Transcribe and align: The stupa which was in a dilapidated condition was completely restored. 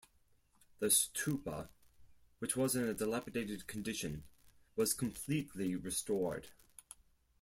The 0.79 0.87
stupa 0.87 1.69
which 2.39 2.55
was 2.55 2.75
in 2.75 2.85
a 2.85 2.93
dilapidated 2.95 3.67
condition 3.67 4.23
was 4.75 4.95
completely 4.95 5.75
restored. 5.75 6.47